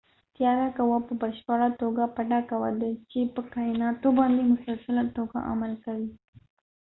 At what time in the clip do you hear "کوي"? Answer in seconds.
5.85-6.09